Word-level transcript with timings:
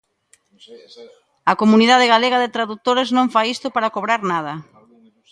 A 1.51 1.53
comunidade 1.61 2.05
galega 2.13 2.41
de 2.43 2.53
tradutores 2.55 3.07
non 3.17 3.31
fai 3.33 3.45
isto 3.55 3.67
para 3.75 3.93
cobrar 3.95 4.21
nada. 4.33 4.53